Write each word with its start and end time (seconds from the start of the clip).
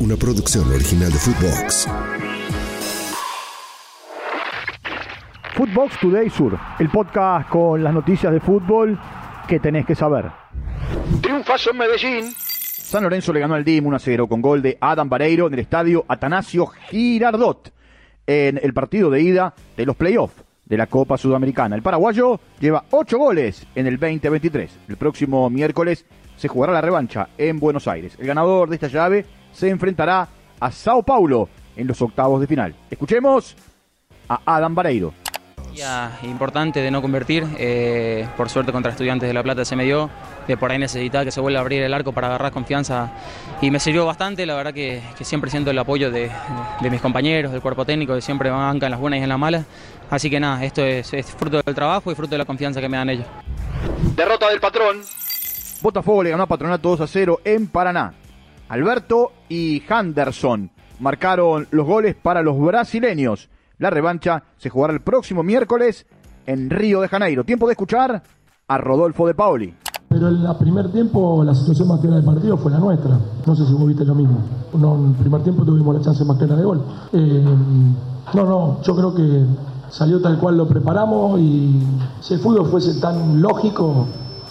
una 0.00 0.16
producción 0.16 0.70
original 0.72 1.10
de 1.10 1.18
Footbox. 1.18 1.88
Footbox 5.54 6.00
Today 6.00 6.30
Sur, 6.30 6.56
el 6.78 6.88
podcast 6.88 7.48
con 7.48 7.82
las 7.82 7.92
noticias 7.92 8.32
de 8.32 8.38
fútbol 8.38 8.98
que 9.48 9.58
tenés 9.58 9.84
que 9.86 9.96
saber. 9.96 10.26
Triunfazo 11.20 11.72
en 11.72 11.78
Medellín. 11.78 12.32
San 12.36 13.02
Lorenzo 13.02 13.32
le 13.32 13.40
ganó 13.40 13.54
al 13.54 13.64
DIM 13.64 13.86
1 13.86 13.96
a 13.96 13.98
0 13.98 14.28
con 14.28 14.40
gol 14.40 14.62
de 14.62 14.78
Adam 14.80 15.08
Vareiro 15.08 15.48
en 15.48 15.54
el 15.54 15.60
estadio 15.60 16.04
Atanasio 16.06 16.66
Girardot 16.66 17.72
en 18.26 18.60
el 18.62 18.72
partido 18.72 19.10
de 19.10 19.20
ida 19.20 19.54
de 19.76 19.84
los 19.84 19.96
playoffs 19.96 20.44
de 20.64 20.76
la 20.76 20.86
Copa 20.86 21.18
Sudamericana. 21.18 21.74
El 21.74 21.82
paraguayo 21.82 22.38
lleva 22.60 22.84
8 22.90 23.18
goles 23.18 23.66
en 23.74 23.86
el 23.86 23.98
2023. 23.98 24.70
El 24.88 24.96
próximo 24.96 25.50
miércoles 25.50 26.04
se 26.36 26.46
jugará 26.46 26.72
la 26.72 26.80
revancha 26.80 27.30
en 27.36 27.58
Buenos 27.58 27.88
Aires. 27.88 28.14
El 28.18 28.28
ganador 28.28 28.68
de 28.68 28.76
esta 28.76 28.86
llave 28.86 29.26
se 29.58 29.68
enfrentará 29.68 30.28
a 30.60 30.70
Sao 30.70 31.02
Paulo 31.02 31.48
en 31.76 31.88
los 31.88 32.00
octavos 32.00 32.40
de 32.40 32.46
final. 32.46 32.74
Escuchemos 32.90 33.56
a 34.28 34.40
Adam 34.46 34.74
Vareiro. 34.74 35.12
Ya, 35.74 36.18
importante 36.22 36.80
de 36.80 36.90
no 36.90 37.02
convertir, 37.02 37.44
eh, 37.58 38.26
por 38.36 38.48
suerte 38.48 38.72
contra 38.72 38.90
Estudiantes 38.90 39.28
de 39.28 39.34
La 39.34 39.42
Plata 39.42 39.64
se 39.64 39.76
me 39.76 39.84
dio, 39.84 40.10
que 40.46 40.56
por 40.56 40.70
ahí 40.70 40.78
necesitaba 40.78 41.24
que 41.24 41.30
se 41.30 41.40
vuelva 41.40 41.58
a 41.58 41.62
abrir 41.62 41.82
el 41.82 41.92
arco 41.92 42.12
para 42.12 42.28
agarrar 42.28 42.52
confianza 42.52 43.12
y 43.60 43.70
me 43.70 43.78
sirvió 43.78 44.06
bastante, 44.06 44.46
la 44.46 44.54
verdad 44.54 44.72
que, 44.72 45.02
siempre 45.20 45.50
siento 45.50 45.70
el 45.70 45.78
apoyo 45.78 46.10
de, 46.10 46.30
mis 46.90 47.00
compañeros, 47.00 47.52
del 47.52 47.60
cuerpo 47.60 47.84
técnico, 47.84 48.14
que 48.14 48.22
siempre 48.22 48.50
me 48.50 48.56
bancan 48.56 48.86
en 48.86 48.90
las 48.92 49.00
buenas 49.00 49.20
y 49.20 49.22
en 49.24 49.28
las 49.28 49.38
malas, 49.38 49.66
así 50.10 50.30
que 50.30 50.40
nada, 50.40 50.64
esto 50.64 50.82
es, 50.82 51.12
es 51.12 51.26
fruto 51.26 51.60
del 51.62 51.74
trabajo 51.74 52.10
y 52.10 52.14
fruto 52.14 52.30
de 52.30 52.38
la 52.38 52.44
confianza 52.44 52.80
que 52.80 52.88
me 52.88 52.96
dan 52.96 53.10
ellos. 53.10 53.26
Derrota 54.16 54.48
del 54.48 54.60
patrón. 54.60 55.02
Botafogo 55.80 56.22
le 56.24 56.30
ganó 56.30 56.44
a 56.44 56.46
Patronato 56.46 56.88
2 56.88 57.02
a 57.02 57.06
0 57.06 57.40
en 57.44 57.68
Paraná. 57.68 58.14
Alberto 58.68 59.32
y 59.48 59.82
Henderson 59.88 60.70
marcaron 61.00 61.66
los 61.70 61.86
goles 61.86 62.14
para 62.14 62.42
los 62.42 62.58
brasileños. 62.58 63.48
La 63.78 63.90
revancha 63.90 64.42
se 64.58 64.68
jugará 64.68 64.92
el 64.92 65.00
próximo 65.00 65.42
miércoles 65.42 66.06
en 66.46 66.68
Río 66.68 67.00
de 67.00 67.08
Janeiro. 67.08 67.44
Tiempo 67.44 67.66
de 67.66 67.72
escuchar 67.72 68.22
a 68.66 68.78
Rodolfo 68.78 69.26
de 69.26 69.34
Paoli. 69.34 69.74
Pero 70.08 70.28
en 70.28 70.44
el 70.44 70.56
primer 70.56 70.90
tiempo 70.90 71.44
la 71.44 71.54
situación 71.54 71.88
más 71.88 72.00
clara 72.00 72.16
del 72.16 72.24
partido 72.24 72.56
fue 72.56 72.70
la 72.70 72.78
nuestra. 72.78 73.18
No 73.46 73.54
sé 73.54 73.66
si 73.66 73.72
vos 73.72 73.86
viste 73.86 74.04
lo 74.04 74.14
mismo. 74.14 74.40
No, 74.74 74.96
en 74.96 75.06
el 75.10 75.14
primer 75.14 75.42
tiempo 75.42 75.64
tuvimos 75.64 75.96
la 75.96 76.02
chance 76.02 76.24
más 76.24 76.36
clara 76.38 76.56
de 76.56 76.64
gol. 76.64 76.82
Eh, 77.12 77.44
no, 78.34 78.44
no, 78.44 78.82
yo 78.82 78.96
creo 78.96 79.14
que 79.14 79.44
salió 79.90 80.20
tal 80.20 80.38
cual 80.38 80.58
lo 80.58 80.68
preparamos 80.68 81.40
y 81.40 81.80
si 82.20 82.34
el 82.34 82.40
fútbol 82.40 82.68
fuese 82.70 83.00
tan 83.00 83.40
lógico, 83.40 84.06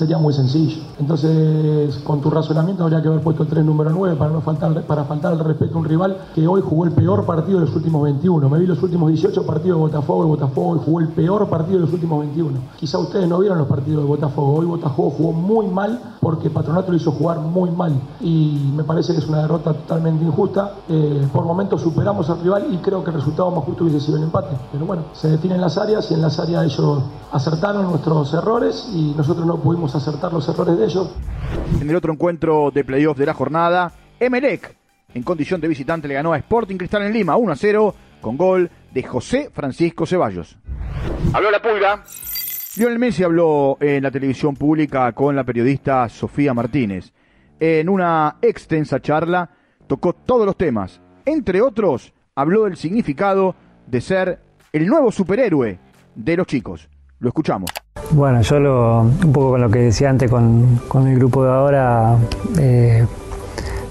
sería 0.00 0.16
muy 0.16 0.32
sencillo. 0.32 0.82
Entonces, 0.98 1.94
con 1.98 2.22
tu 2.22 2.30
razonamiento 2.30 2.84
habría 2.84 3.02
que 3.02 3.08
haber 3.08 3.20
puesto 3.20 3.42
el 3.42 3.50
3 3.50 3.62
número 3.66 3.90
9 3.90 4.16
para 4.16 4.30
no 4.30 4.40
faltar, 4.40 4.82
para 4.84 5.04
faltar 5.04 5.34
el 5.34 5.40
respeto 5.40 5.74
a 5.74 5.78
un 5.78 5.84
rival 5.84 6.16
que 6.34 6.46
hoy 6.48 6.62
jugó 6.62 6.86
el 6.86 6.92
peor 6.92 7.26
partido 7.26 7.60
de 7.60 7.66
los 7.66 7.76
últimos 7.76 8.02
21. 8.04 8.48
Me 8.48 8.58
vi 8.58 8.66
los 8.66 8.82
últimos 8.82 9.10
18 9.10 9.44
partidos 9.44 9.76
de 9.76 9.82
Botafogo 9.82 10.24
y 10.24 10.28
Botafogo 10.28 10.76
y 10.76 10.78
jugó 10.78 11.00
el 11.00 11.08
peor 11.08 11.46
partido 11.50 11.80
de 11.80 11.84
los 11.84 11.92
últimos 11.92 12.20
21. 12.20 12.58
Quizá 12.78 12.98
ustedes 12.98 13.28
no 13.28 13.40
vieron 13.40 13.58
los 13.58 13.66
partidos 13.66 14.02
de 14.02 14.08
Botafogo. 14.08 14.54
Hoy 14.54 14.64
Botafogo 14.64 15.10
jugó 15.10 15.32
muy 15.32 15.66
mal 15.68 16.00
porque 16.18 16.48
Patronato 16.48 16.92
lo 16.92 16.96
hizo 16.96 17.12
jugar 17.12 17.38
muy 17.40 17.70
mal. 17.70 17.92
Y 18.22 18.72
me 18.74 18.84
parece 18.84 19.12
que 19.12 19.18
es 19.18 19.28
una 19.28 19.42
derrota 19.42 19.74
totalmente 19.74 20.24
injusta. 20.24 20.76
Eh, 20.88 21.28
por 21.30 21.44
momentos 21.44 21.82
superamos 21.82 22.30
al 22.30 22.40
rival 22.40 22.68
y 22.72 22.78
creo 22.78 23.04
que 23.04 23.10
el 23.10 23.16
resultado 23.16 23.50
más 23.50 23.64
justo 23.64 23.84
hubiese 23.84 24.00
sido 24.00 24.16
el 24.16 24.24
empate. 24.24 24.56
Pero 24.72 24.86
bueno, 24.86 25.02
se 25.12 25.28
definen 25.28 25.60
las 25.60 25.76
áreas 25.76 26.10
y 26.10 26.14
en 26.14 26.22
las 26.22 26.38
áreas 26.40 26.64
ellos 26.64 27.02
acertaron 27.32 27.84
nuestros 27.90 28.32
errores 28.34 28.88
y 28.92 29.14
nosotros 29.16 29.46
no 29.46 29.60
pudimos 29.60 29.94
acertar 29.94 30.32
los 30.32 30.48
errores 30.48 30.78
de 30.78 30.84
ellos. 30.84 31.14
En 31.80 31.88
el 31.88 31.96
otro 31.96 32.12
encuentro 32.12 32.70
de 32.70 32.84
playoff 32.84 33.16
de 33.18 33.26
la 33.26 33.34
jornada, 33.34 33.92
Emelec, 34.18 34.76
en 35.14 35.22
condición 35.22 35.60
de 35.60 35.68
visitante, 35.68 36.08
le 36.08 36.14
ganó 36.14 36.32
a 36.32 36.38
Sporting 36.38 36.76
Cristal 36.76 37.02
en 37.02 37.12
Lima 37.12 37.36
1 37.36 37.52
a 37.52 37.56
0 37.56 37.94
con 38.20 38.36
gol 38.36 38.70
de 38.92 39.02
José 39.02 39.50
Francisco 39.52 40.06
Ceballos. 40.06 40.56
Habló 41.32 41.50
la 41.50 41.62
pulga. 41.62 42.04
Lionel 42.76 42.98
Messi 42.98 43.24
habló 43.24 43.78
en 43.80 44.02
la 44.02 44.10
televisión 44.10 44.54
pública 44.54 45.12
con 45.12 45.34
la 45.34 45.44
periodista 45.44 46.08
Sofía 46.08 46.54
Martínez. 46.54 47.12
En 47.58 47.88
una 47.88 48.36
extensa 48.40 49.00
charla 49.00 49.50
tocó 49.86 50.12
todos 50.12 50.46
los 50.46 50.56
temas. 50.56 51.00
Entre 51.24 51.60
otros, 51.60 52.12
habló 52.34 52.64
del 52.64 52.76
significado 52.76 53.56
de 53.86 54.00
ser 54.00 54.40
el 54.72 54.86
nuevo 54.86 55.10
superhéroe 55.10 55.78
de 56.14 56.36
los 56.36 56.46
chicos. 56.46 56.88
Lo 57.20 57.28
escuchamos. 57.28 57.70
Bueno, 58.12 58.40
yo 58.40 58.58
lo, 58.58 59.02
un 59.02 59.32
poco 59.32 59.50
con 59.50 59.60
lo 59.60 59.70
que 59.70 59.80
decía 59.80 60.08
antes 60.08 60.30
con, 60.30 60.80
con 60.88 61.06
el 61.06 61.18
grupo 61.18 61.44
de 61.44 61.50
ahora, 61.50 62.16
eh, 62.58 63.06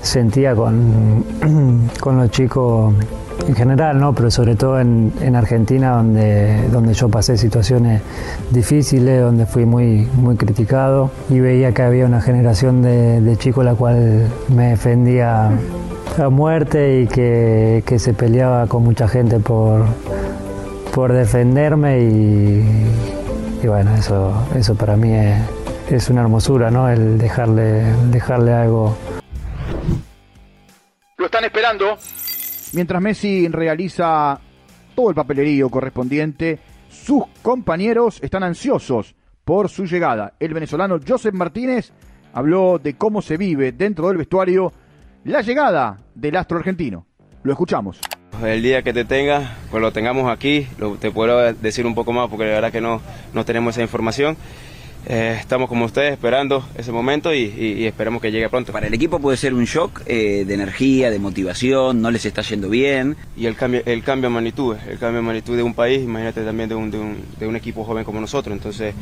sentía 0.02 0.56
con, 0.56 1.24
con 2.00 2.18
los 2.18 2.32
chicos 2.32 2.92
en 3.48 3.56
general, 3.56 4.00
¿no? 4.00 4.14
pero 4.14 4.32
sobre 4.32 4.56
todo 4.56 4.80
en, 4.80 5.14
en, 5.22 5.36
Argentina, 5.36 5.92
donde, 5.92 6.70
donde 6.70 6.94
yo 6.96 7.08
pasé 7.10 7.38
situaciones 7.38 8.02
difíciles, 8.50 9.22
donde 9.22 9.46
fui 9.46 9.66
muy, 9.66 10.08
muy 10.16 10.36
criticado 10.36 11.12
y 11.30 11.40
veía 11.40 11.72
que 11.72 11.84
había 11.84 12.08
una 12.08 12.22
generación 12.22 12.82
de, 12.82 13.22
de 13.22 13.38
chicos 13.38 13.64
la 13.64 13.76
cual 13.76 14.28
me 14.50 14.70
defendía 14.70 15.52
a 16.18 16.30
muerte 16.30 17.02
y 17.02 17.08
que, 17.08 17.84
que 17.86 18.00
se 18.00 18.14
peleaba 18.14 18.66
con 18.66 18.84
mucha 18.84 19.08
gente 19.08 19.40
por, 19.40 19.86
por 20.94 21.14
defenderme 21.14 22.02
y 22.02 23.19
y 23.62 23.68
bueno, 23.68 23.94
eso, 23.96 24.48
eso 24.56 24.76
para 24.76 24.96
mí 24.96 25.12
es, 25.90 26.10
una 26.10 26.22
hermosura, 26.22 26.72
¿no? 26.72 26.90
El 26.90 27.18
dejarle, 27.18 27.84
dejarle 28.10 28.54
algo. 28.54 28.98
Lo 31.18 31.26
están 31.26 31.44
esperando. 31.44 31.98
Mientras 32.74 33.02
Messi 33.02 33.48
realiza 33.48 34.40
todo 34.96 35.10
el 35.10 35.16
papelerío 35.16 35.70
correspondiente, 35.70 36.60
sus 36.90 37.24
compañeros 37.42 38.20
están 38.22 38.44
ansiosos 38.44 39.16
por 39.44 39.70
su 39.70 39.86
llegada. 39.86 40.34
El 40.40 40.54
venezolano 40.54 41.00
Joseph 41.06 41.34
Martínez 41.34 41.92
habló 42.34 42.80
de 42.80 42.96
cómo 42.96 43.22
se 43.22 43.38
vive 43.38 43.72
dentro 43.72 44.08
del 44.08 44.18
vestuario 44.18 44.72
la 45.26 45.42
llegada 45.42 45.98
del 46.16 46.38
astro 46.38 46.60
argentino. 46.60 47.06
Lo 47.44 47.52
escuchamos. 47.52 48.00
El 48.44 48.62
día 48.62 48.84
que 48.84 48.94
te 48.94 49.04
tenga, 49.04 49.58
pues 49.70 49.82
lo 49.82 49.92
tengamos 49.92 50.32
aquí, 50.32 50.68
te 51.00 51.12
puedo 51.12 51.54
decir 51.54 51.86
un 51.86 51.94
poco 51.94 52.14
más 52.14 52.30
porque 52.30 52.46
la 52.46 52.52
verdad 52.52 52.72
que 52.72 52.82
no, 52.82 53.02
no 53.34 53.44
tenemos 53.44 53.76
esa 53.76 53.82
información. 53.82 54.38
Eh, 55.08 55.38
estamos 55.40 55.70
como 55.70 55.86
ustedes 55.86 56.12
esperando 56.12 56.64
ese 56.78 56.92
momento 56.92 57.34
y, 57.34 57.86
esperamos 57.86 58.22
que 58.22 58.32
llegue 58.32 58.50
pronto. 58.50 58.72
Para 58.72 58.88
el 58.88 58.94
equipo 58.94 59.20
puede 59.20 59.38
ser 59.38 59.54
un 59.54 59.66
shock 59.66 60.02
eh, 60.06 60.44
de 60.46 60.54
energía, 60.54 61.10
de 61.10 61.20
motivación, 61.20 62.02
no 62.02 62.12
les 62.12 62.26
está 62.26 62.42
yendo 62.42 62.70
bien. 62.70 63.16
Y 63.36 63.46
el 63.46 63.56
cambio, 63.56 63.82
el 63.86 64.04
cambio 64.04 64.30
de 64.30 64.36
magnitud, 64.36 64.78
el 64.88 65.00
cambio 65.00 65.22
de 65.22 65.26
magnitud 65.26 65.56
de 65.56 65.64
un 65.64 65.74
país, 65.74 66.04
imagínate 66.04 66.44
también 66.44 66.70
de 66.70 66.76
un, 66.76 66.92
de 66.92 67.00
un, 67.00 67.24
de 67.40 67.48
un 67.48 67.56
equipo 67.56 67.84
joven 67.84 68.04
como 68.04 68.20
nosotros. 68.20 68.56
Entonces, 68.56 68.94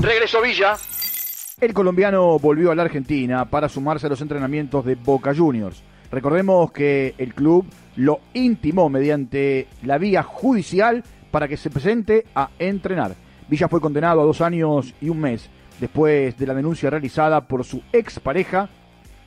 regreso 0.00 0.40
Villa. 0.42 0.76
El 1.60 1.72
colombiano 1.74 2.38
volvió 2.38 2.72
a 2.72 2.74
la 2.74 2.82
Argentina 2.82 3.44
para 3.44 3.68
sumarse 3.68 4.06
a 4.06 4.10
los 4.10 4.20
entrenamientos 4.20 4.84
de 4.84 4.96
Boca 4.96 5.32
Juniors. 5.34 5.82
Recordemos 6.12 6.70
que 6.72 7.14
el 7.16 7.34
club 7.34 7.66
lo 7.96 8.20
intimó 8.34 8.90
mediante 8.90 9.66
la 9.82 9.96
vía 9.96 10.22
judicial 10.22 11.02
para 11.30 11.48
que 11.48 11.56
se 11.56 11.70
presente 11.70 12.26
a 12.34 12.50
entrenar. 12.58 13.14
Villa 13.48 13.66
fue 13.66 13.80
condenado 13.80 14.20
a 14.20 14.24
dos 14.24 14.42
años 14.42 14.94
y 15.00 15.08
un 15.08 15.20
mes 15.20 15.48
después 15.80 16.36
de 16.36 16.46
la 16.46 16.54
denuncia 16.54 16.90
realizada 16.90 17.48
por 17.48 17.64
su 17.64 17.82
expareja 17.94 18.68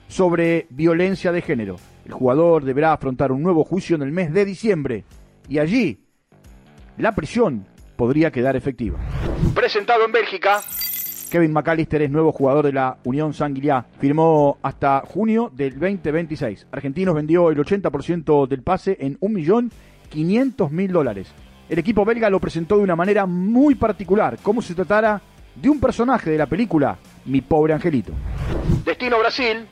sobre 0.08 0.68
violencia 0.70 1.32
de 1.32 1.42
género. 1.42 1.78
El 2.06 2.14
jugador 2.14 2.64
deberá 2.64 2.94
afrontar 2.94 3.32
un 3.32 3.42
nuevo 3.42 3.64
juicio 3.64 3.96
en 3.96 4.04
el 4.04 4.12
mes 4.12 4.32
de 4.32 4.46
diciembre 4.46 5.06
y 5.50 5.58
allí 5.58 6.00
la 6.98 7.16
prisión 7.16 7.66
podría 7.96 8.30
quedar 8.30 8.56
efectiva. 8.56 9.00
Presentado 9.56 10.06
en 10.06 10.12
Bélgica. 10.12 10.62
Kevin 11.30 11.54
McAllister 11.54 12.02
es 12.02 12.12
nuevo 12.12 12.32
jugador 12.32 12.66
de 12.66 12.74
la 12.74 12.98
Unión 13.04 13.34
Sanguiliá. 13.34 13.86
Firmó 14.00 14.58
hasta 14.62 15.02
junio 15.06 15.52
del 15.54 15.74
2026. 15.80 16.68
Argentinos 16.72 17.16
vendió 17.16 17.50
el 17.50 17.58
80% 17.58 18.48
del 18.48 18.62
pase 18.62 18.98
en 19.00 19.20
1.500.000 19.20 20.90
dólares. 20.90 21.28
El 21.68 21.80
equipo 21.80 22.06
belga 22.06 22.30
lo 22.30 22.40
presentó 22.40 22.78
de 22.78 22.84
una 22.84 22.96
manera 22.96 23.26
muy 23.26 23.76
particular, 23.76 24.38
como 24.42 24.62
si 24.62 24.74
tratara 24.76 25.22
de 25.56 25.70
un 25.70 25.80
personaje 25.80 26.30
de 26.30 26.38
la 26.38 26.46
película 26.46 26.98
Mi 27.26 27.42
pobre 27.42 27.74
angelito. 27.74 28.14
Destino 28.86 29.18
Brasil. 29.20 29.66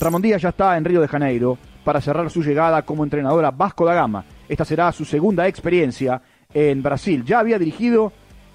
Ramón 0.00 0.20
Díaz 0.20 0.42
ya 0.42 0.50
está 0.50 0.76
en 0.76 0.84
Río 0.84 1.00
de 1.00 1.08
Janeiro 1.08 1.56
para 1.82 2.00
cerrar 2.00 2.28
su 2.30 2.42
llegada 2.42 2.82
como 2.82 3.04
entrenador 3.04 3.44
a 3.44 3.50
Vasco 3.50 3.86
da 3.86 3.94
Gama. 3.94 4.24
Esta 4.48 4.64
será 4.64 4.92
su 4.92 5.04
segunda 5.04 5.46
experiencia 5.46 6.20
en 6.52 6.82
Brasil. 6.82 7.24
Ya 7.24 7.38
había 7.38 7.58
dirigido 7.58 8.12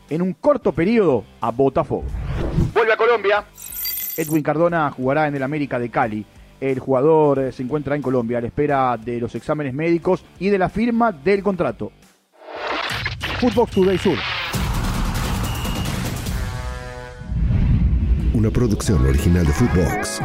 en 0.10 0.22
un 0.22 0.34
corto 0.34 0.72
periodo 0.72 1.24
a 1.42 1.52
Botafogo. 1.52 2.06
Vuelve 2.74 2.94
a 2.94 2.98
Colombia. 2.98 3.46
Edwin 4.18 4.44
Cardona 4.44 4.92
jugará 4.92 5.28
en 5.28 5.36
el 5.36 5.44
América 5.44 5.80
de 5.80 5.90
Cali. 5.90 6.26
El 6.60 6.80
jugador 6.80 7.40
eh, 7.40 7.52
se 7.52 7.64
encuentra 7.64 7.96
en 7.96 8.02
Colombia 8.02 8.38
a 8.38 8.42
la 8.42 8.48
espera 8.48 8.98
de 8.98 9.20
los 9.20 9.34
exámenes 9.36 9.74
médicos 9.74 10.26
y 10.40 10.50
de 10.50 10.58
la 10.58 10.70
firma 10.70 11.12
del 11.12 11.42
contrato. 11.42 11.92
Footbox 13.40 13.72
Today 13.72 13.98
Sur. 13.98 14.18
Una 18.34 18.50
producción 18.50 19.06
original 19.06 19.46
de 19.46 19.54
Footbox. 19.54 20.22